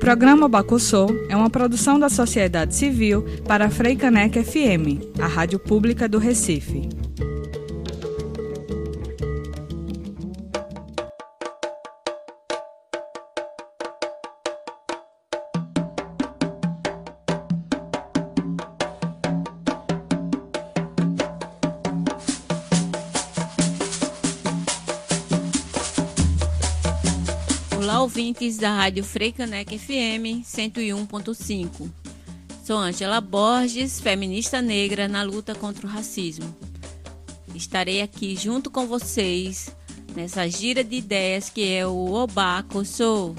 Programa 0.00 0.48
Bacossô 0.48 1.08
é 1.28 1.36
uma 1.36 1.50
produção 1.50 1.98
da 1.98 2.08
sociedade 2.08 2.74
civil 2.74 3.22
para 3.46 3.66
a 3.66 3.70
Freicaneca 3.70 4.42
FM, 4.42 5.20
a 5.20 5.26
rádio 5.26 5.58
pública 5.58 6.08
do 6.08 6.18
Recife. 6.18 6.88
Ouvintes 28.00 28.56
da 28.56 28.74
Rádio 28.74 29.04
Freicanec 29.04 29.78
FM 29.78 30.42
101.5. 30.42 31.90
Sou 32.64 32.78
Angela 32.78 33.20
Borges, 33.20 34.00
feminista 34.00 34.62
negra 34.62 35.06
na 35.06 35.22
luta 35.22 35.54
contra 35.54 35.86
o 35.86 35.90
racismo. 35.90 36.46
Estarei 37.54 38.00
aqui 38.00 38.34
junto 38.36 38.70
com 38.70 38.86
vocês 38.86 39.68
nessa 40.16 40.48
gira 40.48 40.82
de 40.82 40.96
ideias 40.96 41.50
que 41.50 41.74
é 41.74 41.86
o 41.86 42.14
Obaco 42.14 42.86
Sou. 42.86 43.36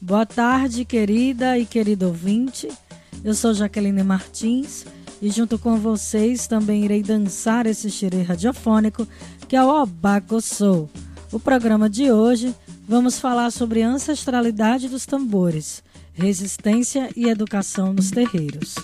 Boa 0.00 0.24
tarde, 0.24 0.84
querida 0.84 1.58
e 1.58 1.66
querido 1.66 2.06
ouvinte. 2.06 2.68
Eu 3.24 3.34
sou 3.34 3.52
Jaqueline 3.54 4.04
Martins 4.04 4.86
e 5.20 5.30
junto 5.30 5.58
com 5.58 5.78
vocês 5.78 6.46
também 6.46 6.84
irei 6.84 7.02
dançar 7.02 7.66
esse 7.66 7.90
xerê 7.90 8.22
radiofônico 8.22 9.04
que 9.48 9.56
é 9.56 9.64
o 9.64 9.82
Obaco 9.82 10.40
Sou. 10.40 10.88
O 11.32 11.40
programa 11.40 11.90
de 11.90 12.12
hoje 12.12 12.54
vamos 12.86 13.18
falar 13.18 13.50
sobre 13.50 13.82
ancestralidade 13.82 14.88
dos 14.88 15.04
tambores, 15.04 15.82
resistência 16.14 17.10
e 17.16 17.28
educação 17.28 17.92
nos 17.92 18.10
terreiros. 18.10 18.74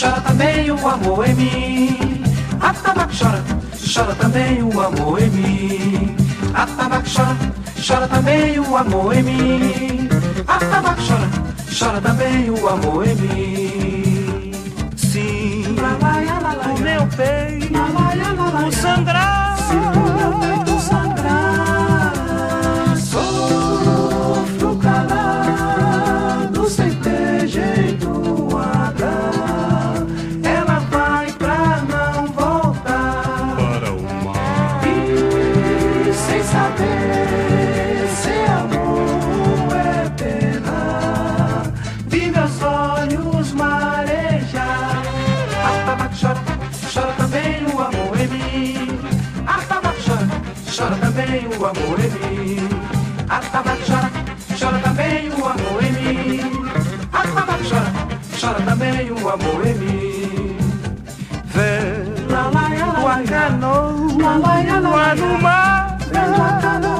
Chora 0.00 0.18
também 0.22 0.70
o 0.70 0.88
amor 0.88 1.28
em 1.28 1.34
mim. 1.34 2.24
Atabaque 2.58 3.18
chora 3.18 3.59
chora 3.92 4.14
também 4.14 4.62
o 4.62 4.80
amor 4.80 5.20
em 5.20 5.30
mim. 5.30 6.16
A 6.54 6.64
tabaco 6.64 7.08
chora, 7.08 7.36
chora 7.84 8.06
também 8.06 8.60
o 8.60 8.76
amor 8.76 9.16
em 9.16 9.22
mim. 9.22 10.08
A 10.46 10.58
tabaco 10.58 11.02
chora, 11.02 11.28
chora 11.76 12.00
também 12.00 12.50
o 12.50 12.68
amor 12.68 13.06
em 13.06 13.14
mim. 13.16 14.52
Sim, 14.96 15.64
o 15.66 16.80
meu 16.80 17.06
peito, 17.16 18.68
o 18.68 18.72
sangrar. 18.72 19.39
O 51.60 51.66
amor 51.66 52.00
em 52.00 52.10
mim. 52.10 52.68
Atabaque 53.28 53.84
chora, 53.86 54.10
chora 54.58 54.78
também 54.78 55.28
o 55.28 55.46
amor 55.46 55.84
em 55.84 55.92
mim. 55.92 56.40
Atabaque 57.12 57.68
chora, 57.68 57.92
chora 58.40 58.60
também 58.62 59.10
o 59.12 59.28
amor 59.28 59.66
em 59.66 59.74
mim. 59.74 60.56
Vê, 61.44 62.00
la 66.20 66.60
la 66.62 66.78
la 66.78 66.99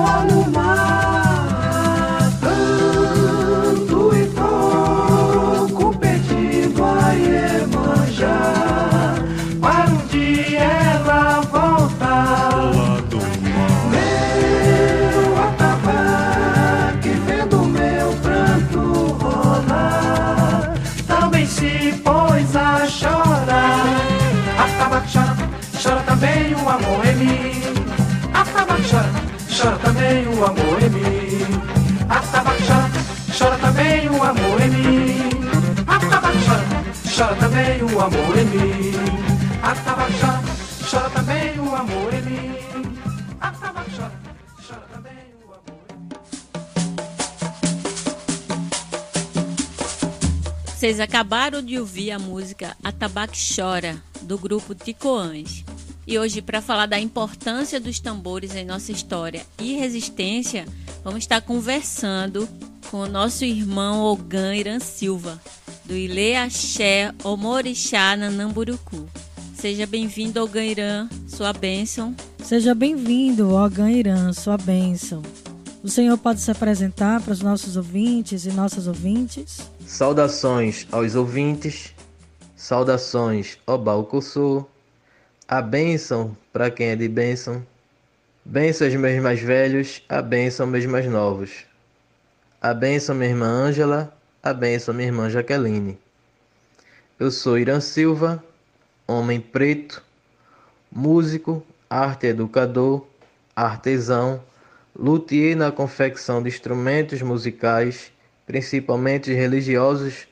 amor 26.71 27.05
em 27.05 27.15
mim. 27.15 27.51
Atabaque 28.33 28.89
chora, 28.89 29.11
chora 29.49 29.77
também 29.79 30.27
o 30.27 30.45
amor 30.45 30.81
em 30.81 30.89
mim. 30.89 31.45
Atabaque 32.09 32.63
chora, 32.63 32.91
chora 33.37 33.57
também 33.57 34.09
o 34.09 34.23
amor 34.23 34.61
em 34.61 34.69
mim. 34.69 35.21
Vocês 50.81 50.99
acabaram 50.99 51.61
de 51.61 51.77
ouvir 51.77 52.09
a 52.09 52.17
música 52.17 52.75
Atabaque 52.83 53.37
Chora, 53.55 54.01
do 54.23 54.35
grupo 54.35 54.73
Ticoãs. 54.73 55.63
E 56.05 56.17
hoje, 56.17 56.41
para 56.41 56.61
falar 56.61 56.87
da 56.87 56.99
importância 56.99 57.79
dos 57.79 57.99
tambores 57.99 58.55
em 58.55 58.65
nossa 58.65 58.91
história 58.91 59.45
e 59.59 59.73
resistência, 59.73 60.65
vamos 61.03 61.19
estar 61.19 61.41
conversando 61.41 62.49
com 62.89 62.97
o 62.97 63.07
nosso 63.07 63.45
irmão 63.45 64.01
Ogan 64.01 64.55
Iran 64.55 64.79
Silva, 64.79 65.39
do 65.85 65.95
Ile 65.95 66.35
Axé 66.35 67.13
Omorixá 67.23 68.17
Nanamburucu. 68.17 69.07
Seja 69.55 69.85
bem-vindo, 69.85 70.43
Ogan 70.43 70.65
Irã, 70.65 71.09
sua 71.27 71.53
bênção. 71.53 72.15
Seja 72.43 72.73
bem-vindo, 72.73 73.53
Ogan 73.53 73.91
Irã, 73.91 74.33
sua 74.33 74.57
bênção. 74.57 75.21
O 75.83 75.87
Senhor 75.87 76.17
pode 76.17 76.41
se 76.41 76.49
apresentar 76.49 77.21
para 77.21 77.31
os 77.31 77.41
nossos 77.41 77.77
ouvintes 77.77 78.45
e 78.45 78.51
nossas 78.51 78.87
ouvintes? 78.87 79.59
Saudações 79.85 80.87
aos 80.91 81.13
ouvintes, 81.13 81.93
saudações 82.55 83.57
ao 83.67 83.77
Balcossô, 83.77 84.65
a 85.51 85.61
bênção 85.61 86.37
para 86.53 86.71
quem 86.71 86.87
é 86.87 86.95
de 86.95 87.09
bênção, 87.09 87.67
bênção 88.45 88.87
aos 88.87 88.95
meus 88.95 89.21
mais 89.21 89.41
velhos, 89.41 90.01
a 90.07 90.21
bênção 90.21 90.65
aos 90.65 90.71
meus 90.71 90.85
mais 90.85 91.05
novos, 91.07 91.65
a 92.61 92.73
bênção 92.73 93.13
minha 93.13 93.31
irmã 93.31 93.47
Ângela, 93.47 94.17
a 94.41 94.53
bênção 94.53 94.93
minha 94.93 95.09
irmã 95.09 95.29
Jaqueline. 95.29 95.99
Eu 97.19 97.29
sou 97.29 97.59
Irã 97.59 97.81
Silva, 97.81 98.41
homem 99.05 99.41
preto, 99.41 100.01
músico, 100.89 101.61
arte 101.89 102.27
educador, 102.27 103.05
artesão, 103.53 104.41
luthier 104.95 105.57
na 105.57 105.69
confecção 105.69 106.41
de 106.41 106.47
instrumentos 106.47 107.21
musicais, 107.21 108.09
principalmente 108.47 109.33
religiosos 109.33 110.29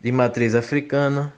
de 0.00 0.10
matriz 0.10 0.56
africana. 0.56 1.32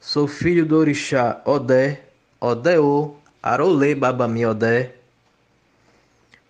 Sou 0.00 0.26
filho 0.26 0.64
do 0.64 0.78
orixá 0.78 1.42
Odé, 1.44 2.00
Odeô, 2.42 3.16
Arolê 3.42 3.94
Babami 3.94 4.46
Odé. 4.46 4.94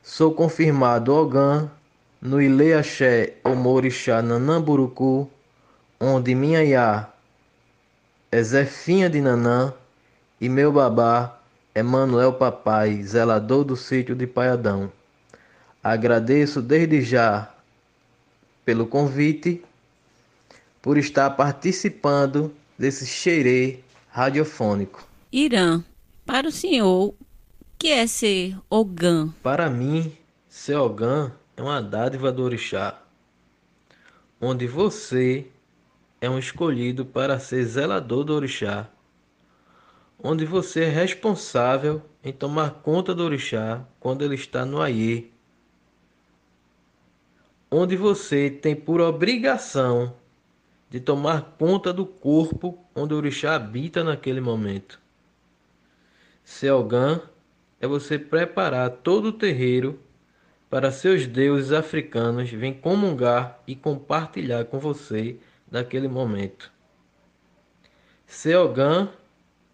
Sou 0.04 0.32
confirmado 0.32 1.12
Ogã 1.12 1.68
no 2.22 2.40
Ile 2.40 2.74
Axé 2.74 3.34
Omorixá 3.42 4.22
Nanamburucu, 4.22 5.28
onde 5.98 6.32
minha 6.32 6.62
Iá 6.62 7.08
é 8.30 8.40
Zefinha 8.40 9.10
de 9.10 9.20
Nanã 9.20 9.74
e 10.40 10.48
meu 10.48 10.70
babá 10.70 11.40
é 11.74 11.82
Manuel 11.82 12.34
Papai, 12.34 13.02
zelador 13.02 13.64
do 13.64 13.74
sítio 13.74 14.14
de 14.14 14.28
Paiadão. 14.28 14.92
Agradeço 15.82 16.62
desde 16.62 17.02
já 17.02 17.52
pelo 18.64 18.86
convite, 18.86 19.60
por 20.80 20.96
estar 20.96 21.30
participando 21.30 22.54
desse 22.78 23.04
xerê 23.04 23.80
radiofônico. 24.08 25.09
Irã, 25.32 25.84
para 26.26 26.48
o 26.48 26.50
senhor, 26.50 27.10
o 27.10 27.16
que 27.78 27.86
é 27.86 28.04
ser 28.08 28.58
Ogã? 28.68 29.32
Para 29.44 29.70
mim, 29.70 30.12
ser 30.48 30.74
Ogã 30.74 31.30
é 31.56 31.62
uma 31.62 31.80
dádiva 31.80 32.32
do 32.32 32.42
orixá, 32.42 33.00
onde 34.40 34.66
você 34.66 35.46
é 36.20 36.28
um 36.28 36.36
escolhido 36.36 37.06
para 37.06 37.38
ser 37.38 37.62
zelador 37.62 38.24
do 38.24 38.34
orixá, 38.34 38.88
onde 40.20 40.44
você 40.44 40.82
é 40.82 40.88
responsável 40.88 42.02
em 42.24 42.32
tomar 42.32 42.82
conta 42.82 43.14
do 43.14 43.22
orixá 43.22 43.86
quando 44.00 44.24
ele 44.24 44.34
está 44.34 44.66
no 44.66 44.82
aiê, 44.82 45.26
onde 47.70 47.94
você 47.94 48.50
tem 48.50 48.74
por 48.74 49.00
obrigação 49.00 50.12
de 50.90 50.98
tomar 50.98 51.54
conta 51.56 51.92
do 51.92 52.04
corpo 52.04 52.84
onde 52.96 53.14
o 53.14 53.16
orixá 53.16 53.54
habita 53.54 54.02
naquele 54.02 54.40
momento. 54.40 54.98
Seogan 56.50 57.22
é 57.80 57.86
você 57.86 58.18
preparar 58.18 58.90
todo 58.90 59.26
o 59.26 59.32
terreiro 59.32 60.00
para 60.68 60.90
seus 60.90 61.24
deuses 61.24 61.70
africanos 61.70 62.50
virem 62.50 62.74
comungar 62.74 63.62
e 63.68 63.76
compartilhar 63.76 64.64
com 64.64 64.80
você 64.80 65.36
daquele 65.70 66.08
momento. 66.08 66.70
Seogan 68.26 69.10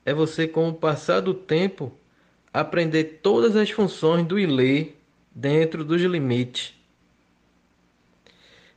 é 0.04 0.12
você, 0.12 0.46
com 0.46 0.68
o 0.68 0.74
passar 0.74 1.20
do 1.20 1.32
tempo, 1.32 1.92
aprender 2.52 3.20
todas 3.22 3.56
as 3.56 3.70
funções 3.70 4.26
do 4.26 4.38
Ilê 4.38 4.92
dentro 5.34 5.82
dos 5.82 6.02
limites. 6.02 6.74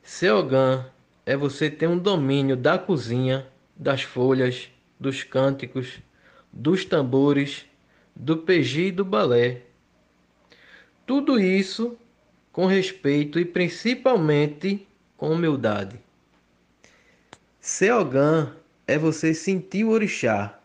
Seogan 0.02 0.86
é 1.26 1.36
você 1.36 1.70
ter 1.70 1.88
um 1.88 1.98
domínio 1.98 2.56
da 2.56 2.80
cozinha, 2.80 3.46
das 3.76 4.04
folhas, 4.04 4.72
dos 4.98 5.22
cânticos, 5.22 6.00
dos 6.52 6.86
tambores, 6.86 7.69
do 8.20 8.36
peji 8.36 8.88
e 8.88 8.92
do 8.92 9.06
balé. 9.06 9.62
Tudo 11.08 11.40
isso 11.40 11.98
com 12.52 12.66
respeito 12.66 13.40
e 13.40 13.46
principalmente 13.46 14.86
com 15.16 15.32
humildade. 15.32 15.98
Seogan 17.62 18.54
é 18.86 18.98
você 18.98 19.34
sentir 19.34 19.86
o 19.86 19.92
orixá, 19.92 20.60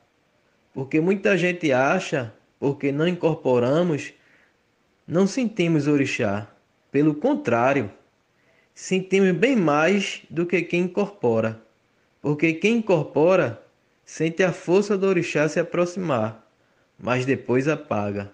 porque 0.73 1.01
muita 1.01 1.39
gente 1.39 1.71
acha, 1.71 2.35
porque 2.59 2.91
não 2.91 3.07
incorporamos, 3.07 4.13
não 5.07 5.27
sentimos 5.27 5.87
orixá. 5.87 6.49
Pelo 6.91 7.15
contrário, 7.15 7.91
sentimos 8.75 9.31
bem 9.33 9.55
mais 9.55 10.23
do 10.29 10.45
que 10.45 10.61
quem 10.63 10.83
incorpora, 10.83 11.63
porque 12.21 12.53
quem 12.55 12.79
incorpora 12.79 13.63
sente 14.05 14.43
a 14.43 14.53
força 14.53 14.99
do 14.99 15.07
orixá 15.07 15.49
se 15.49 15.61
aproximar, 15.61 16.44
mas 16.99 17.25
depois 17.27 17.69
apaga. 17.69 18.33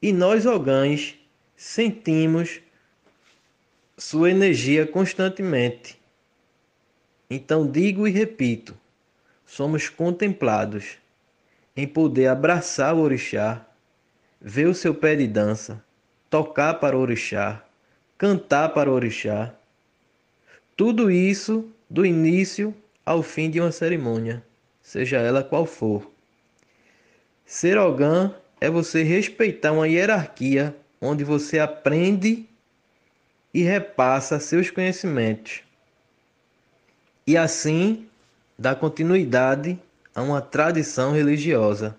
E 0.00 0.12
nós, 0.12 0.46
ogãs, 0.46 1.18
sentimos 1.56 2.60
sua 3.96 4.30
energia 4.30 4.86
constantemente. 4.86 5.98
Então 7.30 7.66
digo 7.66 8.06
e 8.06 8.10
repito: 8.10 8.76
somos 9.44 9.88
contemplados 9.88 10.98
em 11.76 11.86
poder 11.86 12.28
abraçar 12.28 12.94
o 12.94 13.00
orixá, 13.00 13.66
ver 14.40 14.66
o 14.66 14.74
seu 14.74 14.94
pé 14.94 15.16
de 15.16 15.26
dança, 15.26 15.82
tocar 16.30 16.74
para 16.74 16.96
o 16.96 17.00
orixá, 17.00 17.64
cantar 18.16 18.70
para 18.70 18.90
o 18.90 18.94
orixá. 18.94 19.54
Tudo 20.76 21.10
isso 21.10 21.70
do 21.88 22.04
início 22.04 22.74
ao 23.04 23.22
fim 23.22 23.50
de 23.50 23.60
uma 23.60 23.72
cerimônia, 23.72 24.44
seja 24.82 25.18
ela 25.18 25.42
qual 25.42 25.64
for. 25.64 26.15
Ser 27.46 27.78
ogã 27.78 28.34
é 28.60 28.68
você 28.68 29.02
respeitar 29.02 29.72
uma 29.72 29.88
hierarquia 29.88 30.76
onde 31.00 31.24
você 31.24 31.58
aprende 31.58 32.46
e 33.54 33.62
repassa 33.62 34.38
seus 34.38 34.70
conhecimentos 34.70 35.62
e 37.26 37.36
assim 37.36 38.06
dá 38.56 38.74
continuidade 38.74 39.78
a 40.14 40.22
uma 40.22 40.40
tradição 40.40 41.12
religiosa. 41.12 41.96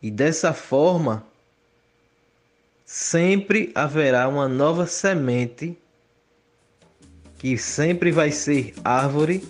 E 0.00 0.10
dessa 0.10 0.54
forma, 0.54 1.26
sempre 2.86 3.70
haverá 3.74 4.28
uma 4.28 4.48
nova 4.48 4.86
semente 4.86 5.76
que 7.38 7.58
sempre 7.58 8.10
vai 8.10 8.30
ser 8.30 8.74
árvore 8.84 9.46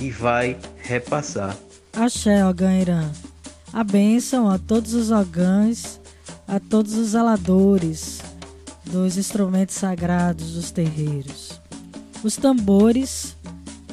e 0.00 0.10
vai 0.10 0.56
repassar. 0.76 1.56
Axé, 1.92 2.44
Ogã 2.44 2.78
Irã. 2.78 3.10
A 3.72 3.84
bênção 3.84 4.50
a 4.50 4.58
todos 4.58 4.94
os 4.94 5.10
ogãs, 5.10 6.00
a 6.46 6.58
todos 6.58 6.94
os 6.94 7.10
zeladores 7.10 8.20
dos 8.84 9.16
instrumentos 9.16 9.76
sagrados 9.76 10.54
dos 10.54 10.70
terreiros. 10.72 11.60
Os 12.24 12.36
tambores 12.36 13.36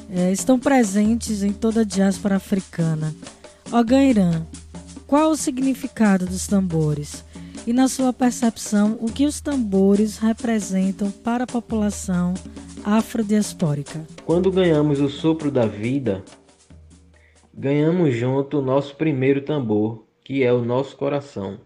é, 0.09 0.31
estão 0.31 0.57
presentes 0.59 1.43
em 1.43 1.53
toda 1.53 1.81
a 1.81 1.85
diáspora 1.85 2.37
africana. 2.37 3.15
Oganirã, 3.71 4.43
qual 5.05 5.31
o 5.31 5.37
significado 5.37 6.25
dos 6.25 6.47
tambores? 6.47 7.23
E 7.67 7.73
na 7.73 7.87
sua 7.87 8.11
percepção, 8.11 8.97
o 8.99 9.11
que 9.11 9.25
os 9.25 9.39
tambores 9.41 10.17
representam 10.17 11.11
para 11.11 11.43
a 11.43 11.47
população 11.47 12.33
afrodiaspórica? 12.83 14.07
Quando 14.25 14.51
ganhamos 14.51 14.99
o 14.99 15.09
sopro 15.09 15.51
da 15.51 15.65
vida, 15.65 16.23
ganhamos 17.59 18.13
junto 18.13 18.59
o 18.59 18.61
nosso 18.61 18.95
primeiro 18.95 19.41
tambor, 19.41 20.05
que 20.23 20.43
é 20.43 20.53
o 20.53 20.63
nosso 20.63 20.95
coração. 20.95 21.59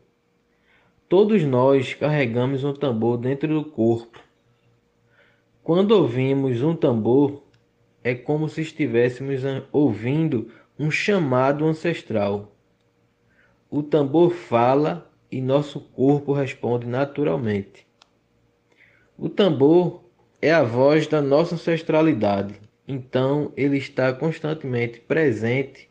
Todos 1.10 1.44
nós 1.44 1.94
carregamos 1.94 2.64
um 2.64 2.72
tambor 2.72 3.18
dentro 3.18 3.54
do 3.54 3.66
corpo. 3.70 4.24
Quando 5.62 5.92
ouvimos 5.92 6.64
um 6.64 6.74
tambor, 6.74 7.44
é 8.02 8.16
como 8.16 8.48
se 8.48 8.62
estivéssemos 8.62 9.42
ouvindo 9.70 10.50
um 10.80 10.90
chamado 10.90 11.66
ancestral. 11.66 12.56
O 13.70 13.84
tambor 13.84 14.32
fala 14.32 15.12
e 15.30 15.42
nosso 15.42 15.82
corpo 15.82 16.32
responde 16.32 16.88
naturalmente. 16.88 17.86
O 19.18 19.28
tambor 19.28 20.06
é 20.42 20.54
a 20.54 20.64
voz 20.64 21.06
da 21.06 21.22
nossa 21.22 21.56
ancestralidade, 21.56 22.60
então 22.92 23.54
ele 23.56 23.78
está 23.78 24.12
constantemente 24.12 25.00
presente 25.00 25.88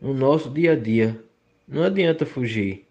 no 0.00 0.14
nosso 0.14 0.48
dia 0.48 0.74
a 0.74 0.76
dia. 0.76 1.20
Não 1.66 1.82
adianta 1.82 2.24
fugir. 2.24 2.86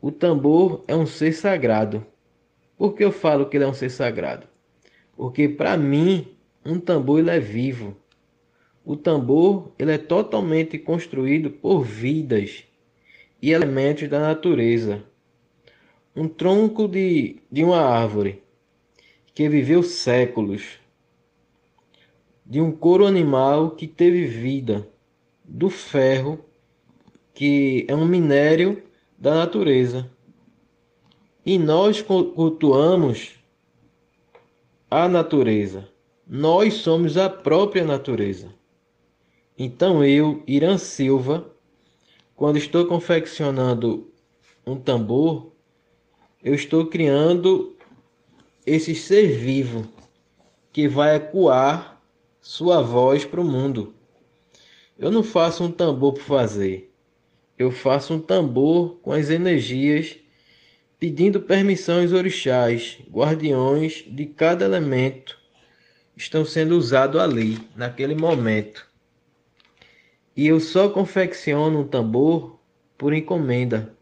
O 0.00 0.10
tambor 0.10 0.82
é 0.88 0.96
um 0.96 1.04
ser 1.04 1.34
sagrado. 1.34 2.06
Por 2.78 2.94
que 2.94 3.04
eu 3.04 3.12
falo 3.12 3.46
que 3.46 3.58
ele 3.58 3.64
é 3.64 3.68
um 3.68 3.74
ser 3.74 3.90
sagrado? 3.90 4.46
Porque 5.14 5.46
para 5.46 5.76
mim 5.76 6.34
um 6.64 6.80
tambor 6.80 7.18
ele 7.18 7.28
é 7.28 7.38
vivo. 7.38 7.94
O 8.82 8.96
tambor 8.96 9.74
ele 9.78 9.92
é 9.92 9.98
totalmente 9.98 10.78
construído 10.78 11.50
por 11.50 11.82
vidas 11.82 12.64
e 13.42 13.52
elementos 13.52 14.08
da 14.08 14.18
natureza. 14.18 15.04
Um 16.16 16.26
tronco 16.26 16.88
de, 16.88 17.36
de 17.52 17.62
uma 17.62 17.82
árvore 17.82 18.42
que 19.34 19.46
viveu 19.46 19.82
séculos, 19.82 20.78
de 22.44 22.60
um 22.60 22.70
couro 22.70 23.06
animal 23.06 23.70
que 23.70 23.86
teve 23.86 24.26
vida, 24.26 24.86
do 25.44 25.68
ferro, 25.70 26.38
que 27.32 27.84
é 27.88 27.94
um 27.94 28.06
minério 28.06 28.82
da 29.18 29.34
natureza. 29.34 30.10
E 31.44 31.58
nós 31.58 32.00
cultuamos 32.02 33.34
a 34.90 35.08
natureza. 35.08 35.88
Nós 36.26 36.74
somos 36.74 37.16
a 37.16 37.28
própria 37.28 37.84
natureza. 37.84 38.48
Então 39.58 40.04
eu, 40.04 40.42
Irã 40.46 40.78
Silva, 40.78 41.50
quando 42.34 42.56
estou 42.56 42.86
confeccionando 42.86 44.10
um 44.66 44.76
tambor, 44.76 45.52
eu 46.42 46.54
estou 46.54 46.86
criando 46.86 47.76
esse 48.66 48.94
ser 48.94 49.28
vivo 49.28 49.86
que 50.72 50.88
vai 50.88 51.16
ecoar 51.16 51.93
sua 52.44 52.82
voz 52.82 53.24
para 53.24 53.40
o 53.40 53.44
mundo. 53.44 53.94
Eu 54.98 55.10
não 55.10 55.22
faço 55.22 55.64
um 55.64 55.72
tambor 55.72 56.12
por 56.12 56.22
fazer. 56.22 56.92
Eu 57.58 57.72
faço 57.72 58.12
um 58.12 58.20
tambor 58.20 58.98
com 59.00 59.12
as 59.12 59.30
energias 59.30 60.18
pedindo 61.00 61.40
permissão 61.40 62.02
aos 62.02 62.12
orixás, 62.12 62.98
guardiões 63.10 64.04
de 64.06 64.26
cada 64.26 64.66
elemento 64.66 65.38
estão 66.14 66.44
sendo 66.44 66.76
usados 66.76 67.18
ali, 67.18 67.58
naquele 67.74 68.14
momento. 68.14 68.86
E 70.36 70.46
eu 70.46 70.60
só 70.60 70.90
confecciono 70.90 71.80
um 71.80 71.88
tambor 71.88 72.60
por 72.98 73.14
encomenda, 73.14 73.96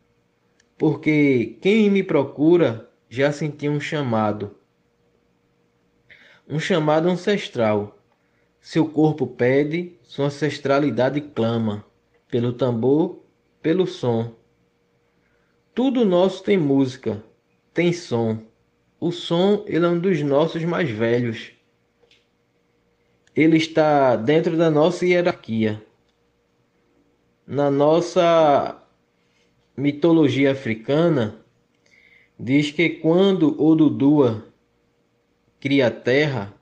porque 0.76 1.58
quem 1.62 1.88
me 1.88 2.02
procura 2.02 2.90
já 3.08 3.30
sentiu 3.30 3.70
um 3.70 3.80
chamado. 3.80 4.56
Um 6.48 6.58
chamado 6.58 7.08
ancestral. 7.08 8.01
Seu 8.62 8.88
corpo 8.88 9.26
pede, 9.26 9.98
sua 10.02 10.26
ancestralidade 10.26 11.20
clama, 11.20 11.84
pelo 12.30 12.54
tambor, 12.54 13.18
pelo 13.60 13.86
som. 13.86 14.32
Tudo 15.74 16.04
nosso 16.04 16.42
tem 16.42 16.56
música, 16.56 17.22
tem 17.74 17.92
som. 17.92 18.38
O 18.98 19.12
som 19.12 19.64
ele 19.66 19.84
é 19.84 19.88
um 19.88 19.98
dos 19.98 20.22
nossos 20.22 20.64
mais 20.64 20.88
velhos. 20.88 21.52
Ele 23.36 23.58
está 23.58 24.16
dentro 24.16 24.56
da 24.56 24.70
nossa 24.70 25.04
hierarquia 25.04 25.84
na 27.46 27.70
nossa 27.70 28.80
mitologia 29.76 30.52
africana, 30.52 31.44
diz 32.38 32.70
que 32.70 32.88
quando 32.88 33.60
Odudua 33.60 34.46
cria 35.60 35.88
a 35.88 35.90
terra 35.90 36.54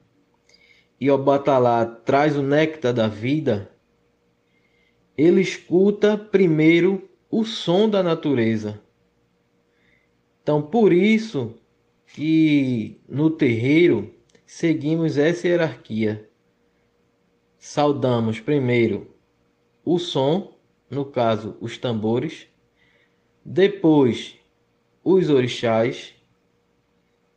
e 1.00 1.10
Obatalá 1.10 1.86
traz 1.86 2.36
o 2.36 2.42
néctar 2.42 2.92
da 2.92 3.08
vida, 3.08 3.70
ele 5.16 5.40
escuta 5.40 6.18
primeiro 6.18 7.08
o 7.30 7.44
som 7.44 7.88
da 7.88 8.02
natureza. 8.02 8.80
Então, 10.42 10.60
por 10.60 10.92
isso 10.92 11.54
que 12.06 13.00
no 13.08 13.30
terreiro 13.30 14.14
seguimos 14.46 15.16
essa 15.16 15.48
hierarquia. 15.48 16.28
Saudamos 17.58 18.40
primeiro 18.40 19.14
o 19.84 19.98
som 19.98 20.60
no 20.90 21.04
caso, 21.04 21.56
os 21.60 21.78
tambores, 21.78 22.48
depois 23.44 24.36
os 25.04 25.30
orixás, 25.30 26.14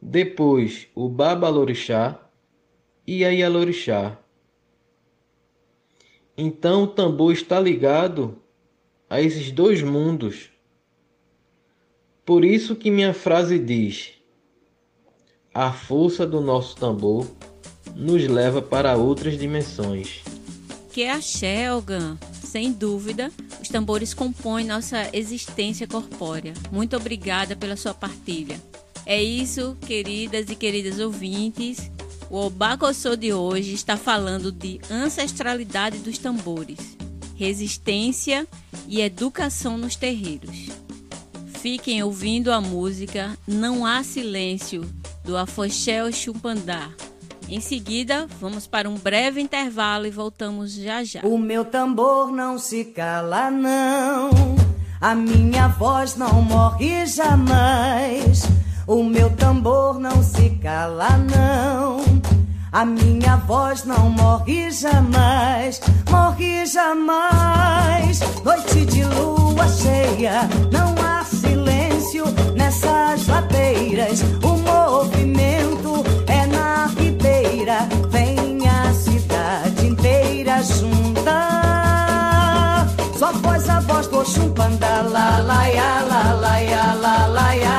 depois 0.01 0.88
o 0.96 1.08
babalorixá 1.08 2.23
e 3.06 3.24
a 3.26 3.30
ialorixá. 3.30 4.18
Então 6.38 6.84
o 6.84 6.88
tambor 6.88 7.32
está 7.32 7.60
ligado 7.60 8.42
a 9.10 9.22
esses 9.22 9.52
dois 9.52 9.82
mundos. 9.82 10.50
Por 12.26 12.44
isso 12.44 12.76
que 12.76 12.90
minha 12.90 13.14
frase 13.14 13.60
diz: 13.60 14.14
a 15.54 15.72
força 15.72 16.26
do 16.26 16.42
nosso 16.42 16.76
tambor 16.76 17.28
nos 17.96 18.28
leva 18.28 18.62
para 18.62 18.96
outras 18.96 19.38
dimensões. 19.38 20.24
Que 20.92 21.04
é 21.04 21.12
a 21.12 21.22
Shelgan 21.22 22.18
sem 22.54 22.72
dúvida, 22.72 23.32
os 23.60 23.68
tambores 23.68 24.14
compõem 24.14 24.64
nossa 24.64 25.10
existência 25.12 25.88
corpórea. 25.88 26.54
Muito 26.72 26.96
obrigada 26.96 27.56
pela 27.56 27.76
sua 27.76 27.96
partilha. 27.96 28.62
É 29.08 29.24
isso, 29.24 29.76
queridas 29.88 30.52
e 30.52 30.56
queridos 30.56 31.00
ouvintes. 31.00 31.90
O 32.34 32.48
Obacossô 32.48 33.16
de 33.16 33.32
hoje 33.32 33.75
está 33.75 33.96
falando 33.96 34.52
de 34.52 34.82
ancestralidade 34.90 36.00
dos 36.00 36.18
tambores, 36.18 36.98
resistência 37.36 38.48
e 38.88 39.02
educação 39.02 39.78
nos 39.78 39.96
terreiros. 39.96 40.70
Fiquem 41.60 42.02
ouvindo 42.02 42.52
a 42.52 42.60
música 42.60 43.38
Não 43.48 43.86
Há 43.86 44.04
Silêncio, 44.04 44.84
do 45.24 45.38
Afoxé 45.38 46.12
Chupandá, 46.12 46.90
em 47.48 47.62
seguida, 47.62 48.25
vamos 48.42 48.66
para 48.66 48.90
um 48.90 48.96
breve 48.96 49.40
intervalo 49.40 50.08
e 50.08 50.10
voltamos 50.10 50.74
já 50.74 51.04
já. 51.04 51.22
O 51.22 51.38
meu 51.38 51.63
tambor 51.63 52.32
não 52.32 52.58
se 52.58 52.86
cala, 52.86 53.52
não. 53.52 54.32
A 55.00 55.13
minha 55.13 55.68
voz 55.68 56.16
não 56.16 56.42
morre 56.42 57.06
jamais. 57.06 58.42
O 58.88 59.04
meu 59.04 59.30
tambor 59.36 60.00
não 60.00 60.24
se 60.24 60.50
cala, 60.62 61.16
não. 61.18 62.23
A 62.74 62.84
minha 62.86 63.38
voz 63.46 63.86
não 63.86 64.10
morre 64.10 64.72
jamais, 64.72 65.80
morre 66.10 66.65
jamais. 66.65 68.20
Noite 68.44 68.84
de 68.88 69.03
lua 69.03 69.68
cheia, 69.68 70.50
não 70.72 70.96
há 71.06 71.24
silêncio 71.24 72.25
nessas 72.58 73.27
ladeiras. 73.27 74.24
O 74.44 74.58
movimento 74.58 76.03
é 76.25 76.48
na 76.48 76.88
ribeira, 76.98 77.88
vem 78.10 78.68
a 78.68 78.92
cidade 78.92 79.86
inteira 79.86 80.63
juntar. 80.63 81.27
Só 83.15 83.32
voz 83.34 83.70
a 83.70 83.82
voz 83.82 84.08
do 84.08 84.25
chumpanda, 84.25 85.03
la 85.03 85.38
la 85.42 85.68
ya, 85.68 86.01
la 86.10 86.34
la 86.34 86.58
ya, 86.58 86.96
la 86.96 87.27
la 87.27 87.53
ya, 87.53 87.73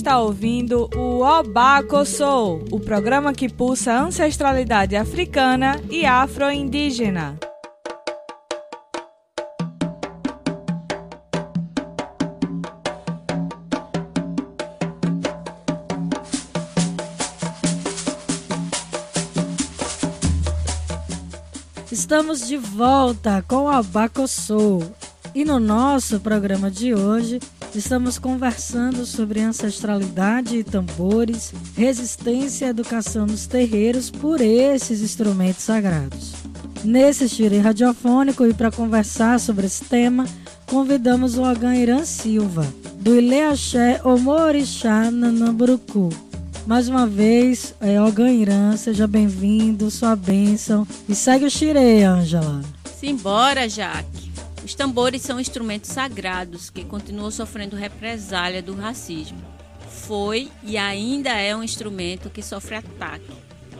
está 0.00 0.18
ouvindo 0.18 0.88
o 0.96 1.20
Obaco 1.20 2.06
Soul, 2.06 2.64
o 2.70 2.80
programa 2.80 3.34
que 3.34 3.50
pulsa 3.50 3.92
ancestralidade 4.00 4.96
africana 4.96 5.78
e 5.90 6.06
afro-indígena. 6.06 7.38
Estamos 21.92 22.48
de 22.48 22.56
volta 22.56 23.44
com 23.46 23.64
o 23.64 23.68
Abacossou. 23.68 24.82
E 25.34 25.44
no 25.44 25.60
nosso 25.60 26.18
programa 26.18 26.70
de 26.70 26.94
hoje, 26.94 27.38
Estamos 27.74 28.18
conversando 28.18 29.06
sobre 29.06 29.40
ancestralidade 29.40 30.56
e 30.56 30.64
tambores, 30.64 31.52
resistência 31.76 32.66
e 32.66 32.68
educação 32.68 33.26
nos 33.26 33.46
terreiros 33.46 34.10
por 34.10 34.40
esses 34.40 35.00
instrumentos 35.00 35.62
sagrados. 35.62 36.34
Nesse 36.84 37.24
estilo 37.26 37.60
radiofônico 37.60 38.44
e 38.44 38.52
para 38.52 38.72
conversar 38.72 39.38
sobre 39.38 39.66
esse 39.66 39.84
tema, 39.84 40.26
convidamos 40.66 41.38
o 41.38 41.42
Ogan 41.42 41.76
Irã 41.76 42.04
Silva, 42.04 42.66
do 42.96 43.14
Ileaxé 43.14 44.00
Omorixá 44.04 45.10
Nanamburucu. 45.10 46.08
Mais 46.66 46.88
uma 46.88 47.06
vez, 47.06 47.74
é, 47.80 48.00
Ogan 48.00 48.30
Irã, 48.30 48.76
seja 48.76 49.06
bem-vindo, 49.06 49.90
sua 49.90 50.16
bênção. 50.16 50.86
E 51.08 51.14
segue 51.14 51.44
o 51.44 51.50
xirê, 51.50 52.02
Ângela. 52.02 52.62
Simbora, 52.98 53.68
Jaque. 53.68 54.29
Os 54.70 54.76
tambores 54.76 55.22
são 55.22 55.40
instrumentos 55.40 55.90
sagrados 55.90 56.70
que 56.70 56.84
continuam 56.84 57.28
sofrendo 57.32 57.74
represália 57.74 58.62
do 58.62 58.72
racismo. 58.72 59.36
Foi 59.88 60.48
e 60.62 60.78
ainda 60.78 61.30
é 61.30 61.56
um 61.56 61.64
instrumento 61.64 62.30
que 62.30 62.40
sofre 62.40 62.76
ataque. 62.76 63.32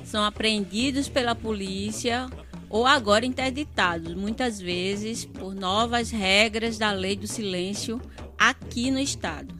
São 0.04 0.24
apreendidos 0.24 1.08
pela 1.08 1.32
polícia 1.32 2.28
ou 2.68 2.84
agora 2.88 3.24
interditados, 3.24 4.14
muitas 4.16 4.60
vezes 4.60 5.24
por 5.24 5.54
novas 5.54 6.10
regras 6.10 6.76
da 6.76 6.90
lei 6.90 7.14
do 7.14 7.28
silêncio 7.28 8.02
aqui 8.36 8.90
no 8.90 8.98
estado. 8.98 9.54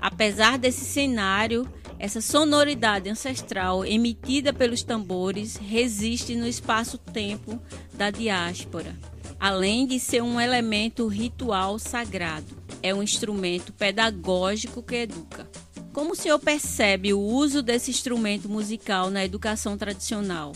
Apesar 0.00 0.58
desse 0.58 0.84
cenário, 0.84 1.72
essa 1.96 2.20
sonoridade 2.20 3.08
ancestral 3.08 3.84
emitida 3.84 4.52
pelos 4.52 4.82
tambores 4.82 5.54
resiste 5.54 6.34
no 6.34 6.44
espaço-tempo 6.46 7.56
da 7.94 8.10
diáspora, 8.10 8.96
além 9.38 9.86
de 9.86 10.00
ser 10.00 10.22
um 10.22 10.40
elemento 10.40 11.06
ritual 11.06 11.78
sagrado. 11.78 12.56
É 12.82 12.94
um 12.94 13.02
instrumento 13.02 13.72
pedagógico 13.72 14.82
que 14.82 14.96
educa. 14.96 15.48
Como 15.92 16.12
o 16.12 16.16
senhor 16.16 16.38
percebe 16.38 17.14
o 17.14 17.20
uso 17.20 17.62
desse 17.62 17.90
instrumento 17.90 18.48
musical 18.48 19.10
na 19.10 19.24
educação 19.24 19.78
tradicional? 19.78 20.52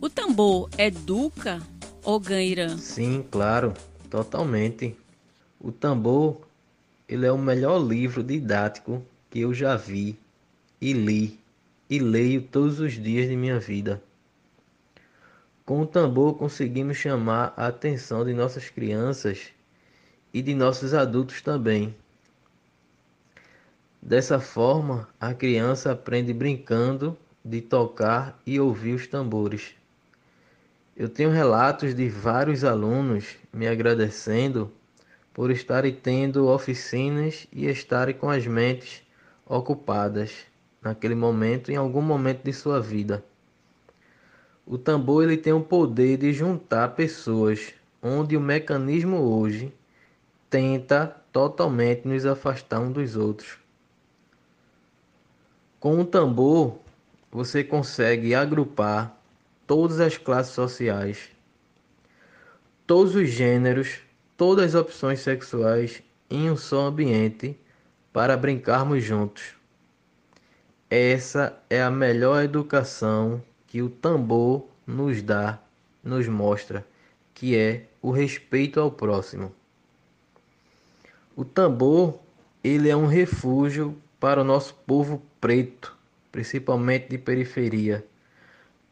O 0.00 0.10
tambor 0.10 0.68
educa 0.76 1.62
ou 2.02 2.20
ganha? 2.20 2.76
Sim, 2.76 3.24
claro, 3.30 3.72
totalmente. 4.10 4.94
O 5.58 5.72
tambor, 5.72 6.42
ele 7.08 7.24
é 7.24 7.32
o 7.32 7.38
melhor 7.38 7.78
livro 7.78 8.22
didático 8.22 9.02
que 9.30 9.40
eu 9.40 9.54
já 9.54 9.76
vi 9.76 10.18
e 10.80 10.92
li 10.92 11.38
e 11.88 11.98
leio 11.98 12.42
todos 12.42 12.80
os 12.80 12.92
dias 12.92 13.28
de 13.28 13.36
minha 13.36 13.58
vida. 13.58 14.02
Com 15.64 15.80
o 15.80 15.86
tambor 15.86 16.34
conseguimos 16.34 16.98
chamar 16.98 17.54
a 17.56 17.68
atenção 17.68 18.22
de 18.22 18.34
nossas 18.34 18.68
crianças 18.68 19.48
e 20.32 20.42
de 20.42 20.54
nossos 20.54 20.92
adultos 20.92 21.40
também. 21.40 21.94
Dessa 24.02 24.38
forma, 24.38 25.08
a 25.18 25.32
criança 25.32 25.92
aprende 25.92 26.34
brincando 26.34 27.16
de 27.42 27.62
tocar 27.62 28.38
e 28.46 28.60
ouvir 28.60 28.92
os 28.92 29.06
tambores. 29.06 29.74
Eu 30.94 31.08
tenho 31.08 31.30
relatos 31.30 31.94
de 31.94 32.10
vários 32.10 32.62
alunos 32.62 33.36
me 33.50 33.66
agradecendo 33.66 34.70
por 35.32 35.50
estarem 35.50 35.94
tendo 35.94 36.46
oficinas 36.46 37.46
e 37.50 37.66
estarem 37.66 38.14
com 38.14 38.28
as 38.28 38.46
mentes 38.46 39.02
ocupadas 39.46 40.44
naquele 40.82 41.14
momento, 41.14 41.72
em 41.72 41.76
algum 41.76 42.02
momento 42.02 42.44
de 42.44 42.52
sua 42.52 42.82
vida. 42.82 43.24
O 44.66 44.78
tambor 44.78 45.24
ele 45.24 45.36
tem 45.36 45.52
o 45.52 45.60
poder 45.60 46.16
de 46.16 46.32
juntar 46.32 46.94
pessoas, 46.94 47.74
onde 48.02 48.36
o 48.36 48.40
mecanismo 48.40 49.18
hoje 49.18 49.72
tenta 50.48 51.06
totalmente 51.30 52.08
nos 52.08 52.24
afastar 52.24 52.80
um 52.80 52.90
dos 52.90 53.14
outros. 53.16 53.58
Com 55.78 56.00
o 56.00 56.04
tambor, 56.04 56.78
você 57.30 57.62
consegue 57.62 58.34
agrupar 58.34 59.20
todas 59.66 60.00
as 60.00 60.16
classes 60.16 60.54
sociais, 60.54 61.28
todos 62.86 63.14
os 63.14 63.28
gêneros, 63.28 63.98
todas 64.36 64.74
as 64.74 64.80
opções 64.80 65.20
sexuais 65.20 66.02
em 66.30 66.50
um 66.50 66.56
só 66.56 66.86
ambiente 66.86 67.58
para 68.12 68.36
brincarmos 68.36 69.04
juntos. 69.04 69.56
Essa 70.88 71.58
é 71.68 71.82
a 71.82 71.90
melhor 71.90 72.44
educação 72.44 73.42
que 73.74 73.82
o 73.82 73.90
tambor 73.90 74.68
nos 74.86 75.20
dá, 75.20 75.58
nos 76.00 76.28
mostra, 76.28 76.86
que 77.34 77.56
é 77.56 77.88
o 78.00 78.12
respeito 78.12 78.78
ao 78.78 78.88
próximo. 78.88 79.52
O 81.34 81.44
tambor, 81.44 82.20
ele 82.62 82.88
é 82.88 82.94
um 82.94 83.06
refúgio 83.06 83.98
para 84.20 84.40
o 84.40 84.44
nosso 84.44 84.76
povo 84.86 85.20
preto, 85.40 85.92
principalmente 86.30 87.08
de 87.08 87.18
periferia 87.18 88.06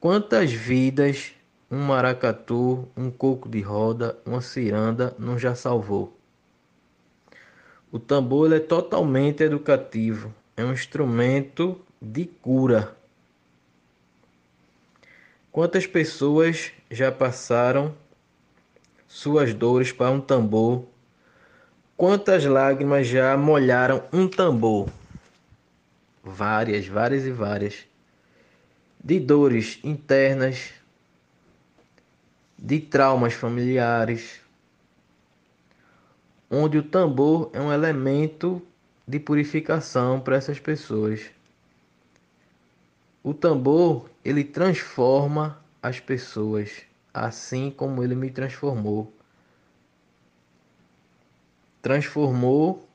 Quantas 0.01 0.51
vidas 0.51 1.33
um 1.71 1.79
maracatu, 1.79 2.88
um 2.97 3.09
coco 3.09 3.49
de 3.49 3.61
roda, 3.61 4.18
uma 4.27 4.40
ciranda 4.40 5.14
não 5.16 5.38
já 5.38 5.55
salvou? 5.55 6.12
O 7.92 8.01
tambor 8.01 8.53
é 8.53 8.59
totalmente 8.59 9.45
educativo, 9.45 10.35
é 10.57 10.64
um 10.64 10.73
instrumento 10.73 11.81
de 12.01 12.25
cura. 12.25 13.01
Quantas 15.53 15.87
pessoas 15.87 16.73
já 16.91 17.12
passaram 17.12 17.95
suas 19.07 19.53
dores 19.53 19.93
para 19.93 20.11
um 20.11 20.19
tambor? 20.19 20.87
Quantas 21.95 22.43
lágrimas 22.47 23.07
já 23.07 23.37
molharam 23.37 24.03
um 24.11 24.27
tambor? 24.27 24.88
Várias, 26.25 26.87
várias 26.87 27.27
e 27.27 27.31
várias 27.31 27.85
de 28.99 29.21
dores 29.21 29.79
internas, 29.85 30.71
de 32.59 32.81
traumas 32.81 33.35
familiares, 33.35 34.41
onde 36.51 36.79
o 36.79 36.83
tambor 36.83 37.51
é 37.53 37.61
um 37.61 37.71
elemento 37.71 38.62
de 39.07 39.21
purificação 39.21 40.19
para 40.19 40.37
essas 40.37 40.59
pessoas. 40.59 41.21
O 43.23 43.33
tambor, 43.33 44.11
ele 44.25 44.43
transforma 44.43 45.63
as 45.81 46.01
pessoas, 46.01 46.83
assim 47.15 47.71
como 47.71 48.03
ele 48.03 48.15
me 48.15 48.31
transformou. 48.31 49.13
Transformou 51.81 52.89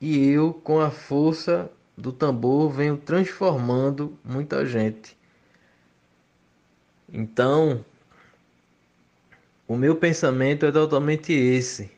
e 0.00 0.28
eu, 0.28 0.52
com 0.52 0.80
a 0.80 0.90
força 0.90 1.70
do 1.96 2.12
tambor 2.12 2.70
venho 2.70 2.96
transformando 2.96 4.16
muita 4.24 4.64
gente. 4.64 5.16
Então, 7.12 7.84
o 9.66 9.76
meu 9.76 9.96
pensamento 9.96 10.64
é 10.64 10.72
totalmente 10.72 11.32
esse. 11.32 11.90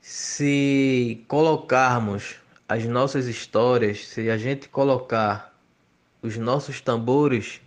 Se 0.00 1.24
colocarmos 1.26 2.36
as 2.68 2.84
nossas 2.84 3.26
histórias, 3.26 4.06
se 4.06 4.28
a 4.28 4.36
gente 4.36 4.68
colocar 4.68 5.54
os 6.20 6.36
nossos 6.36 6.80
tambores 6.80 7.60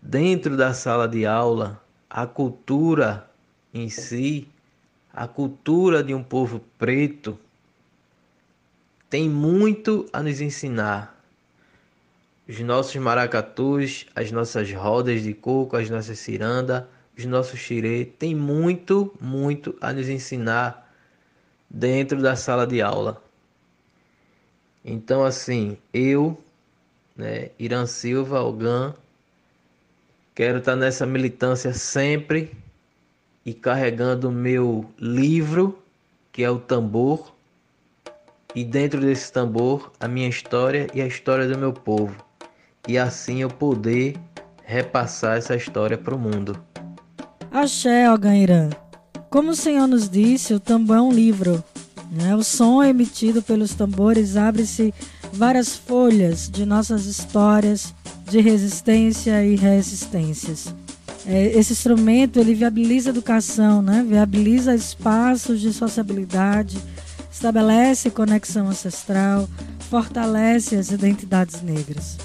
dentro 0.00 0.56
da 0.56 0.72
sala 0.72 1.08
de 1.08 1.26
aula, 1.26 1.82
a 2.08 2.26
cultura 2.26 3.28
em 3.74 3.88
si, 3.88 4.48
a 5.12 5.26
cultura 5.26 6.04
de 6.04 6.14
um 6.14 6.22
povo 6.22 6.60
preto, 6.78 7.38
tem 9.10 9.28
muito 9.28 10.08
a 10.12 10.22
nos 10.22 10.40
ensinar. 10.40 11.20
Os 12.48 12.60
nossos 12.60 12.96
maracatus, 12.96 14.06
as 14.14 14.30
nossas 14.30 14.72
rodas 14.72 15.22
de 15.22 15.34
coco, 15.34 15.76
as 15.76 15.90
nossas 15.90 16.18
ciranda, 16.18 16.88
os 17.16 17.24
nossos 17.24 17.58
xirê, 17.58 18.04
tem 18.04 18.34
muito, 18.34 19.12
muito 19.20 19.76
a 19.80 19.92
nos 19.92 20.08
ensinar 20.08 20.90
dentro 21.68 22.22
da 22.22 22.36
sala 22.36 22.66
de 22.66 22.80
aula. 22.80 23.22
Então, 24.84 25.24
assim, 25.24 25.76
eu, 25.92 26.36
né, 27.16 27.50
Irã 27.58 27.86
Silva, 27.86 28.38
Algan, 28.38 28.94
quero 30.34 30.58
estar 30.58 30.74
nessa 30.74 31.06
militância 31.06 31.72
sempre 31.72 32.50
e 33.44 33.54
carregando 33.54 34.28
o 34.28 34.32
meu 34.32 34.84
livro, 34.98 35.78
que 36.32 36.42
é 36.42 36.50
o 36.50 36.58
tambor, 36.58 37.32
e 38.54 38.64
dentro 38.64 39.00
desse 39.00 39.32
tambor 39.32 39.92
a 40.00 40.08
minha 40.08 40.28
história 40.28 40.88
e 40.92 41.00
a 41.00 41.06
história 41.06 41.46
do 41.46 41.58
meu 41.58 41.72
povo, 41.72 42.16
e 42.88 42.98
assim 42.98 43.42
eu 43.42 43.48
poder 43.48 44.16
repassar 44.64 45.36
essa 45.36 45.54
história 45.54 45.96
para 45.96 46.14
o 46.14 46.18
mundo. 46.18 46.58
Axé, 47.50 48.10
Ogairã. 48.10 48.70
Como 49.28 49.50
o 49.50 49.56
Senhor 49.56 49.86
nos 49.86 50.08
disse, 50.08 50.54
o 50.54 50.60
tambor 50.60 50.96
é 50.96 51.00
um 51.00 51.12
livro. 51.12 51.62
Né? 52.12 52.36
O 52.36 52.42
som 52.42 52.82
emitido 52.82 53.40
pelos 53.40 53.72
tambores 53.72 54.36
abre-se 54.36 54.92
várias 55.32 55.74
folhas 55.74 56.50
de 56.50 56.66
nossas 56.66 57.06
histórias 57.06 57.94
de 58.30 58.38
resistência 58.38 59.42
e 59.42 59.56
resistências. 59.56 60.74
É, 61.24 61.58
esse 61.58 61.72
instrumento 61.72 62.38
ele 62.38 62.54
viabiliza 62.54 63.08
educação, 63.08 63.80
né? 63.80 64.04
viabiliza 64.06 64.74
espaços 64.74 65.58
de 65.58 65.72
sociabilidade, 65.72 66.78
estabelece 67.32 68.10
conexão 68.10 68.68
ancestral, 68.68 69.48
fortalece 69.88 70.76
as 70.76 70.90
identidades 70.90 71.62
negras. 71.62 72.18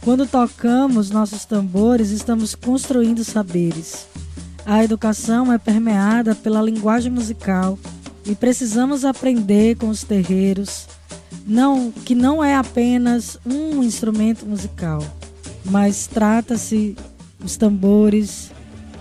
Quando 0.00 0.26
tocamos 0.26 1.10
nossos 1.10 1.44
tambores, 1.44 2.10
estamos 2.10 2.56
construindo 2.56 3.22
saberes. 3.22 4.06
A 4.66 4.82
educação 4.82 5.52
é 5.52 5.58
permeada 5.58 6.34
pela 6.34 6.60
linguagem 6.60 7.12
musical 7.12 7.78
e 8.24 8.34
precisamos 8.34 9.04
aprender 9.04 9.76
com 9.76 9.88
os 9.88 10.04
terreiros, 10.04 10.86
não 11.46 11.90
que 11.90 12.14
não 12.14 12.42
é 12.42 12.54
apenas 12.54 13.38
um 13.44 13.82
instrumento 13.82 14.46
musical, 14.46 15.02
mas 15.64 16.06
trata-se 16.06 16.96
os 17.42 17.56
tambores 17.56 18.50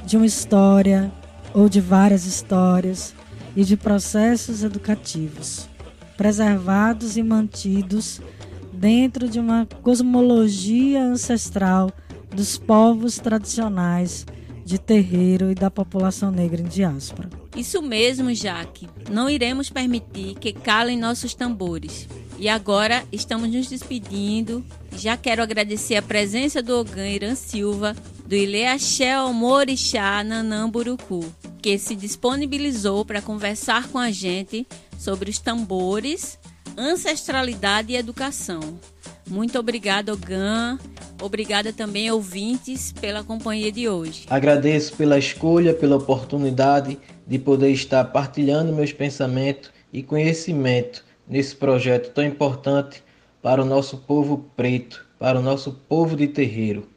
de 0.05 0.17
uma 0.17 0.25
história 0.25 1.12
ou 1.53 1.67
de 1.67 1.82
várias 1.82 2.25
histórias 2.25 3.13
e 3.55 3.63
de 3.63 3.75
processos 3.75 4.63
educativos, 4.63 5.67
preservados 6.15 7.17
e 7.17 7.23
mantidos 7.23 8.21
dentro 8.71 9.27
de 9.27 9.39
uma 9.39 9.67
cosmologia 9.82 11.03
ancestral 11.03 11.91
dos 12.34 12.58
povos 12.58 13.17
tradicionais 13.17 14.25
de 14.69 14.77
terreiro 14.77 15.49
e 15.49 15.55
da 15.55 15.71
população 15.71 16.29
negra 16.29 16.62
em 16.62 16.65
diáspora. 16.65 17.27
Isso 17.55 17.82
mesmo, 17.82 18.32
Jaque. 18.36 18.88
Não 19.10 19.27
iremos 19.27 19.67
permitir 19.67 20.36
que 20.36 20.53
calem 20.53 20.95
nossos 20.95 21.34
tambores. 21.34 22.08
E 22.38 22.47
agora 22.47 23.03
estamos 23.12 23.49
nos 23.49 23.67
despedindo. 23.67 24.63
Já 24.95 25.17
quero 25.17 25.41
agradecer 25.41 25.95
a 25.95 26.03
presença 26.03 26.62
do 26.62 26.77
Ogan 26.77 27.08
Irã 27.08 27.34
Silva, 27.34 27.95
do 28.27 28.36
Ileaxé 28.36 29.19
Morixá 29.34 30.23
Nanamburucu, 30.23 31.25
que 31.63 31.79
se 31.79 31.95
disponibilizou 31.95 33.03
para 33.03 33.23
conversar 33.23 33.88
com 33.88 33.97
a 33.97 34.12
gente 34.12 34.67
sobre 34.99 35.32
os 35.32 35.39
tambores 35.39 36.38
ancestralidade 36.77 37.91
e 37.91 37.95
educação. 37.95 38.79
Muito 39.30 39.60
obrigada, 39.60 40.12
Ogan. 40.12 40.80
Obrigada 41.22 41.72
também, 41.72 42.10
ouvintes, 42.10 42.92
pela 42.92 43.24
companhia 43.24 43.72
de 43.72 43.88
hoje. 43.88 44.26
Agradeço 44.30 44.96
pela 44.96 45.18
escolha, 45.18 45.74
pela 45.74 45.98
oportunidade 45.98 46.98
de 47.28 47.38
poder 47.38 47.72
estar 47.72 48.04
partilhando 48.06 48.74
meus 48.74 48.92
pensamentos 48.92 49.72
e 49.94 50.02
conhecimento 50.02 51.06
nesse 51.28 51.56
projeto 51.56 52.12
tão 52.12 52.24
importante 52.24 53.04
para 53.42 53.62
o 53.62 53.65
nosso 53.65 53.98
povo 53.98 54.50
preto, 54.56 55.06
para 55.20 55.39
o 55.39 55.44
nosso 55.44 55.74
povo 55.88 56.15
de 56.15 56.28
terreiro. 56.28 56.88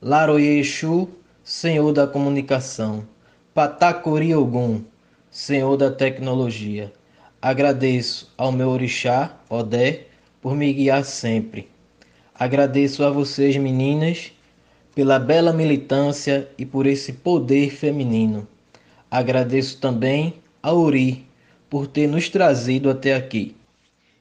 Laroye 0.00 0.60
Exu, 0.60 1.08
Senhor 1.42 1.92
da 1.92 2.06
Comunicação. 2.06 3.06
Patacori 3.52 4.34
Ogum, 4.34 4.82
Senhor 5.30 5.76
da 5.76 5.90
Tecnologia. 5.90 6.92
Agradeço 7.40 8.32
ao 8.38 8.50
meu 8.50 8.70
orixá, 8.70 9.36
Odé, 9.50 10.06
por 10.40 10.56
me 10.56 10.72
guiar 10.72 11.04
sempre. 11.04 11.73
Agradeço 12.36 13.04
a 13.04 13.10
vocês, 13.10 13.56
meninas, 13.56 14.32
pela 14.92 15.20
bela 15.20 15.52
militância 15.52 16.48
e 16.58 16.66
por 16.66 16.84
esse 16.86 17.12
poder 17.12 17.70
feminino. 17.70 18.46
Agradeço 19.08 19.80
também 19.80 20.34
a 20.60 20.72
Uri 20.72 21.28
por 21.70 21.86
ter 21.86 22.08
nos 22.08 22.28
trazido 22.28 22.90
até 22.90 23.14
aqui. 23.14 23.56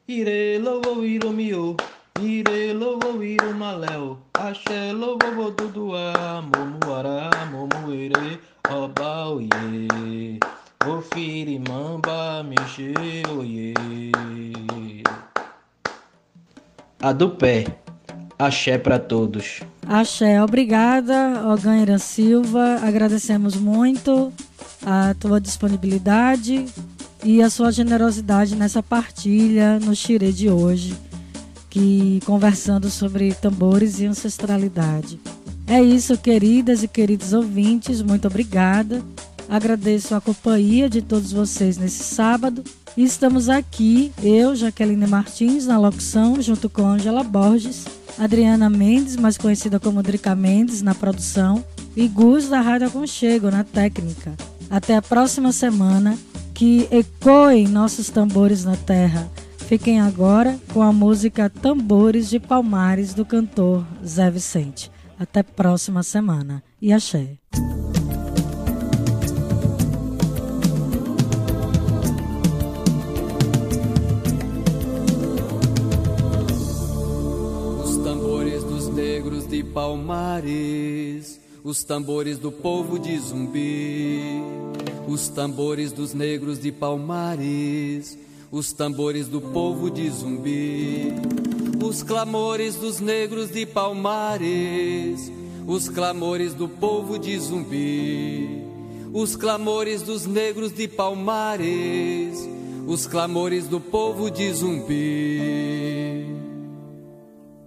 Ire 0.08 0.60
louvou 0.60 1.04
iromio, 1.04 1.76
ire 2.22 2.74
louvou 2.74 3.24
iromaléu, 3.24 4.20
axé 4.34 4.92
louvou 4.92 5.50
duduá, 5.52 6.44
momuará, 6.56 7.32
momuere, 7.52 8.40
obauie. 8.70 10.40
Ofirimamba, 10.86 12.44
mexe, 12.44 12.94
oiê. 13.36 13.74
A 17.02 17.12
do 17.12 17.32
pé. 17.32 17.83
Axé 18.46 18.78
para 18.78 19.00
todos. 19.00 19.62
Axé, 19.88 20.42
obrigada, 20.42 21.48
Oganira 21.48 21.98
Silva. 21.98 22.80
Agradecemos 22.84 23.56
muito 23.56 24.32
a 24.86 25.16
tua 25.20 25.40
disponibilidade 25.40 26.66
e 27.24 27.42
a 27.42 27.50
sua 27.50 27.72
generosidade 27.72 28.56
nessa 28.56 28.84
partilha 28.84 29.80
no 29.80 29.96
Xirê 29.96 30.32
de 30.32 30.50
hoje, 30.50 30.94
que 31.70 32.20
conversando 32.26 32.90
sobre 32.90 33.34
tambores 33.34 34.00
e 34.00 34.06
ancestralidade. 34.06 35.20
É 35.66 35.82
isso, 35.82 36.18
queridas 36.18 36.84
e 36.84 36.88
queridos 36.88 37.32
ouvintes, 37.32 38.02
muito 38.02 38.28
obrigada. 38.28 39.02
Agradeço 39.48 40.16
a 40.16 40.22
companhia 40.22 40.90
de 40.90 41.02
todos 41.02 41.32
vocês 41.32 41.78
nesse 41.78 42.04
sábado. 42.04 42.64
E 42.96 43.04
estamos 43.04 43.50
aqui, 43.50 44.12
eu, 44.22 44.56
Jaqueline 44.56 45.08
Martins, 45.08 45.66
na 45.66 45.80
locução, 45.80 46.42
junto 46.42 46.70
com 46.70 46.86
Angela 46.86 47.24
Borges, 47.24 47.86
Adriana 48.18 48.70
Mendes, 48.70 49.16
mais 49.16 49.38
conhecida 49.38 49.80
como 49.80 50.04
Drica 50.04 50.36
Mendes, 50.36 50.82
na 50.82 50.94
produção, 50.94 51.64
e 51.96 52.08
Gus 52.08 52.50
da 52.50 52.62
Rádio 52.62 52.88
Aconchego, 52.88 53.50
na 53.52 53.64
técnica. 53.64 54.34
Até 54.70 54.96
a 54.96 55.02
próxima 55.02 55.52
semana, 55.52 56.18
que 56.54 56.88
ecoem 56.92 57.68
nossos 57.68 58.10
tambores 58.10 58.64
na 58.64 58.76
terra. 58.76 59.30
Fiquem 59.58 60.00
agora 60.00 60.60
com 60.74 60.82
a 60.82 60.92
música 60.92 61.50
Tambores 61.50 62.30
de 62.30 62.40
Palmares 62.40 63.14
do 63.14 63.26
cantor 63.26 63.86
Zé 64.06 64.30
Vicente. 64.30 64.92
Até 65.20 65.42
próxima 65.42 66.04
semana. 66.04 66.62
E 66.82 66.92
axé. 66.92 67.38
Palmares, 79.74 81.40
os 81.64 81.84
tambores 81.84 82.38
do 82.38 82.52
povo 82.52 83.00
de 83.00 83.18
Zumbi, 83.18 84.40
os 85.08 85.30
tambores 85.30 85.92
dos 85.92 86.14
negros 86.14 86.60
de 86.60 86.72
Palmares, 86.72 88.16
os 88.52 88.72
tambores 88.72 89.28
do 89.28 89.42
povo 89.42 89.90
de 89.90 90.08
Zumbi, 90.12 91.14
os 91.84 92.04
clamores 92.04 92.76
dos 92.76 93.00
negros 93.00 93.50
de 93.50 93.66
Palmares, 93.66 95.32
os 95.66 95.90
clamores 95.90 96.54
do 96.54 96.70
povo 96.70 97.18
de 97.18 97.40
Zumbi, 97.40 98.64
os 99.12 99.36
clamores 99.36 100.04
dos 100.04 100.28
negros 100.28 100.72
de 100.72 100.88
Palmares, 100.88 102.48
os 102.86 103.08
clamores 103.08 103.68
do 103.68 103.80
povo 103.80 104.30
de 104.30 104.54
Zumbi. 104.54 106.03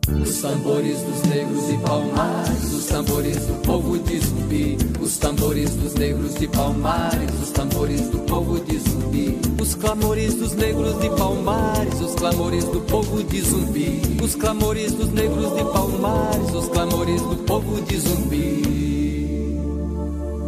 Os 0.08 0.40
tambores 0.40 1.00
dos 1.00 1.22
negros 1.22 1.66
de 1.66 1.76
Palmares, 1.78 2.72
os 2.72 2.86
tambores 2.86 3.44
do 3.44 3.54
povo 3.62 3.98
de 3.98 4.20
zumbi. 4.20 4.78
Os 5.00 5.18
tambores 5.18 5.70
dos 5.74 5.94
negros 5.94 6.34
de 6.36 6.46
Palmares, 6.46 7.42
os 7.42 7.50
tambores 7.50 8.00
do 8.02 8.18
povo 8.20 8.60
de 8.60 8.78
zumbi. 8.78 9.36
Os 9.60 9.74
clamores 9.74 10.34
dos 10.34 10.54
negros 10.54 11.00
de 11.00 11.10
Palmares, 11.10 12.00
os 12.00 12.14
clamores 12.14 12.64
do 12.66 12.80
povo 12.82 13.24
de 13.24 13.40
zumbi. 13.40 14.00
Os 14.22 14.36
clamores 14.36 14.92
dos 14.92 15.10
negros 15.10 15.52
de 15.54 15.64
Palmares, 15.64 16.54
os 16.54 16.68
clamores 16.68 17.22
do 17.22 17.36
povo 17.44 17.82
de 17.82 17.98
zumbi. 17.98 19.56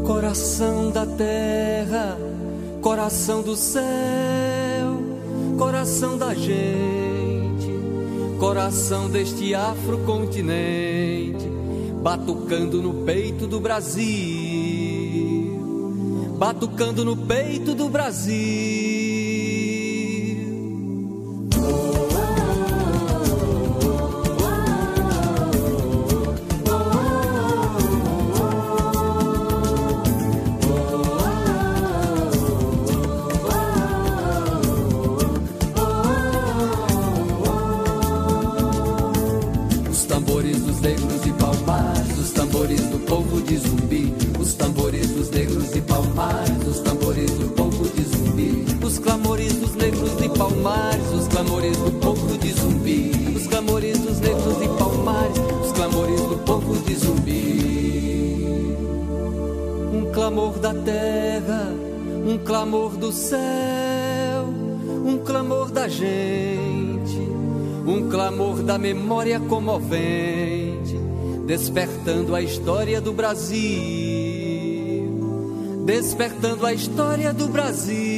Coração 0.07 0.92
da 0.92 1.05
terra, 1.05 2.16
coração 2.81 3.42
do 3.42 3.57
céu, 3.57 3.83
coração 5.59 6.16
da 6.16 6.33
gente 6.33 6.98
coração 8.38 9.11
deste 9.11 9.55
afrocontinente, 9.55 11.44
batucando 12.03 12.81
no 12.81 13.05
peito 13.05 13.46
do 13.48 13.59
Brasil, 13.61 14.07
batucando 16.38 17.05
no 17.05 17.16
peito 17.16 17.74
do 17.74 17.88
Brasil. 17.88 18.98
Clamor 62.49 62.97
do 62.97 63.13
céu, 63.13 64.47
um 65.05 65.19
clamor 65.19 65.71
da 65.71 65.87
gente, 65.87 67.21
um 67.87 68.09
clamor 68.09 68.63
da 68.63 68.79
memória 68.79 69.39
comovente, 69.39 70.97
despertando 71.47 72.35
a 72.35 72.41
história 72.41 73.03
do 73.03 73.13
Brasil, 73.13 73.59
despertando 75.85 76.65
a 76.65 76.73
história 76.73 77.35
do 77.35 77.49
Brasil. 77.49 78.17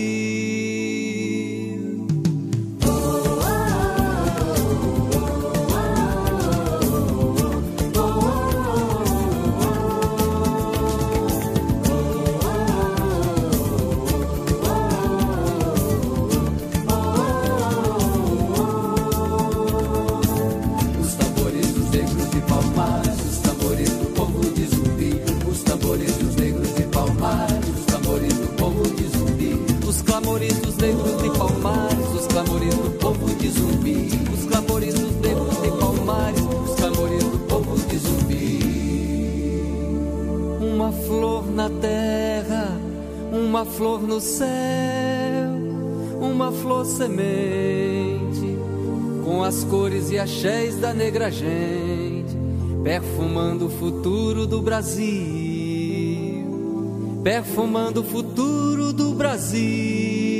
Axés 50.19 50.77
da 50.77 50.93
negra 50.95 51.31
gente, 51.31 52.37
perfumando 52.83 53.67
o 53.67 53.71
futuro 53.71 54.47
do 54.47 54.63
Brasil, 54.63 56.47
perfumando 57.23 58.01
o 58.01 58.05
futuro 58.05 58.93
do 58.93 59.13
Brasil. 59.13 60.40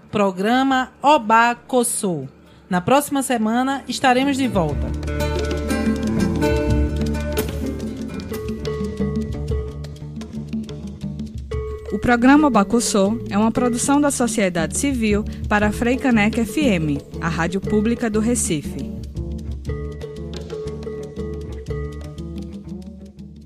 Programa 0.11 0.91
Obacossô. 1.01 2.27
Na 2.69 2.81
próxima 2.81 3.23
semana 3.23 3.81
estaremos 3.87 4.35
de 4.35 4.45
volta. 4.45 4.87
O 11.93 11.99
programa 11.99 12.49
Bacussô 12.49 13.17
é 13.29 13.37
uma 13.37 13.51
produção 13.51 14.01
da 14.01 14.11
sociedade 14.11 14.77
civil 14.77 15.23
para 15.47 15.67
a 15.67 15.71
Freicaneca 15.71 16.45
FM, 16.45 16.99
a 17.21 17.29
rádio 17.29 17.61
pública 17.61 18.09
do 18.09 18.19
Recife. 18.19 18.90